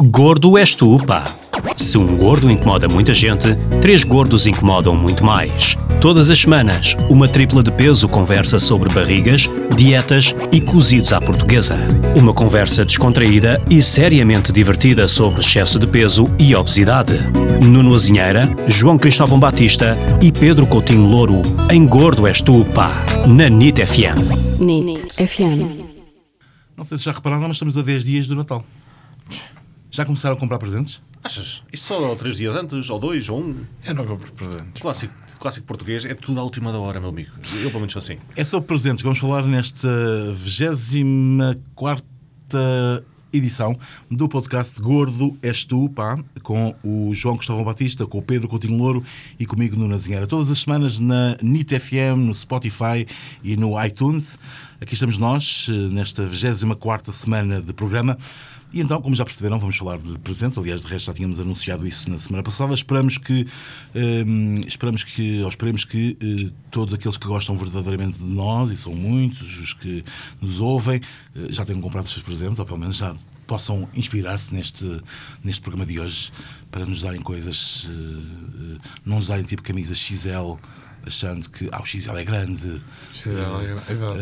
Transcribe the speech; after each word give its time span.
Gordo 0.00 0.56
és 0.56 0.76
tu, 0.76 0.96
pá. 1.04 1.24
Se 1.76 1.98
um 1.98 2.16
gordo 2.16 2.48
incomoda 2.48 2.86
muita 2.88 3.12
gente, 3.12 3.52
três 3.80 4.04
gordos 4.04 4.46
incomodam 4.46 4.94
muito 4.94 5.24
mais. 5.24 5.76
Todas 6.00 6.30
as 6.30 6.38
semanas, 6.38 6.96
uma 7.10 7.26
tripla 7.26 7.64
de 7.64 7.72
peso 7.72 8.08
conversa 8.08 8.60
sobre 8.60 8.92
barrigas, 8.94 9.50
dietas 9.76 10.32
e 10.52 10.60
cozidos 10.60 11.12
à 11.12 11.20
portuguesa. 11.20 11.76
Uma 12.16 12.32
conversa 12.32 12.84
descontraída 12.84 13.60
e 13.68 13.82
seriamente 13.82 14.52
divertida 14.52 15.08
sobre 15.08 15.40
excesso 15.40 15.80
de 15.80 15.86
peso 15.88 16.26
e 16.38 16.54
obesidade. 16.54 17.14
Nuno 17.64 17.92
Azinheira, 17.92 18.48
João 18.68 18.96
Cristóvão 18.96 19.38
Batista 19.38 19.96
e 20.22 20.30
Pedro 20.30 20.64
Coutinho 20.66 21.06
Louro, 21.06 21.42
em 21.70 21.84
Gordo 21.84 22.26
és 22.26 22.40
tu, 22.40 22.64
pá, 22.66 23.04
na 23.26 23.48
NIT 23.48 23.84
FM. 23.84 24.60
NIT 24.60 25.26
FM. 25.26 25.82
Não 26.76 26.84
sei 26.84 26.96
se 26.98 27.04
já 27.04 27.12
repararam, 27.12 27.48
mas 27.48 27.56
estamos 27.56 27.76
a 27.76 27.82
10 27.82 28.04
dias 28.04 28.28
do 28.28 28.36
Natal. 28.36 28.64
Já 29.98 30.04
começaram 30.04 30.36
a 30.36 30.38
comprar 30.38 30.60
presentes? 30.60 31.02
Achas? 31.24 31.60
Isto 31.72 31.86
só 31.88 32.14
três 32.14 32.36
dias 32.36 32.54
antes, 32.54 32.88
ou 32.88 33.00
dois, 33.00 33.28
ou 33.28 33.40
um. 33.40 33.64
Eu 33.84 33.94
não 33.96 34.06
compro 34.06 34.30
presentes. 34.30 34.80
Clássico, 34.80 35.12
clássico 35.40 35.66
português 35.66 36.04
é 36.04 36.14
tudo 36.14 36.38
à 36.38 36.44
última 36.44 36.70
da 36.70 36.78
hora, 36.78 37.00
meu 37.00 37.08
amigo. 37.08 37.32
Eu, 37.56 37.68
pelo 37.68 37.80
menos, 37.80 37.94
sou 37.94 37.98
assim. 37.98 38.16
É 38.36 38.44
sobre 38.44 38.68
presentes 38.68 39.02
que 39.02 39.02
vamos 39.02 39.18
falar 39.18 39.44
nesta 39.44 39.88
24 40.34 42.06
edição 43.32 43.76
do 44.08 44.28
podcast 44.28 44.80
Gordo 44.80 45.36
És 45.42 45.64
Tu, 45.64 45.88
pá, 45.90 46.16
com 46.44 46.76
o 46.84 47.12
João 47.12 47.36
Cristóvão 47.36 47.64
Batista, 47.64 48.06
com 48.06 48.18
o 48.18 48.22
Pedro 48.22 48.46
Coutinho 48.46 48.78
Louro 48.78 49.02
e 49.36 49.44
comigo 49.44 49.76
no 49.76 49.88
Nazinheira. 49.88 50.28
Todas 50.28 50.48
as 50.48 50.60
semanas 50.60 51.00
na 51.00 51.36
NIT 51.42 51.76
FM, 51.76 52.18
no 52.18 52.34
Spotify 52.36 53.04
e 53.42 53.56
no 53.56 53.84
iTunes. 53.84 54.38
Aqui 54.80 54.94
estamos 54.94 55.18
nós, 55.18 55.66
eh, 55.68 55.72
nesta 55.92 56.24
24 56.24 57.12
semana 57.12 57.60
de 57.60 57.72
programa. 57.72 58.16
E 58.72 58.80
então, 58.80 59.00
como 59.00 59.14
já 59.14 59.24
perceberam, 59.24 59.58
vamos 59.58 59.76
falar 59.76 59.98
de 59.98 60.18
presentes. 60.18 60.58
Aliás, 60.58 60.80
de 60.80 60.86
resto 60.86 61.06
já 61.06 61.14
tínhamos 61.14 61.40
anunciado 61.40 61.86
isso 61.86 62.10
na 62.10 62.18
semana 62.18 62.42
passada. 62.42 62.74
Esperamos 62.74 63.16
que, 63.16 63.46
hum, 63.94 64.62
esperamos 64.66 65.04
que, 65.04 65.42
ou 65.42 65.48
esperemos 65.48 65.84
que 65.84 66.16
eh, 66.20 66.52
todos 66.70 66.92
aqueles 66.92 67.16
que 67.16 67.26
gostam 67.26 67.56
verdadeiramente 67.56 68.18
de 68.18 68.24
nós, 68.24 68.70
e 68.70 68.76
são 68.76 68.94
muitos 68.94 69.58
os 69.58 69.72
que 69.72 70.04
nos 70.40 70.60
ouvem, 70.60 71.00
eh, 71.34 71.46
já 71.50 71.64
tenham 71.64 71.80
comprado 71.80 72.04
os 72.04 72.12
seus 72.12 72.22
presentes, 72.22 72.58
ou 72.58 72.66
pelo 72.66 72.78
menos 72.78 72.96
já 72.96 73.14
possam 73.46 73.88
inspirar-se 73.94 74.54
neste, 74.54 75.00
neste 75.42 75.62
programa 75.62 75.86
de 75.86 75.98
hoje 75.98 76.30
para 76.70 76.84
nos 76.84 77.00
darem 77.00 77.22
coisas, 77.22 77.88
eh, 77.88 78.78
não 79.04 79.16
nos 79.16 79.28
darem 79.28 79.44
tipo 79.44 79.62
camisa 79.62 79.94
XL, 79.94 80.58
achando 81.06 81.48
que 81.48 81.68
ah, 81.72 81.80
o 81.80 81.86
XL 81.86 82.16
é 82.16 82.24
grande. 82.24 82.82
Exato. 83.90 84.20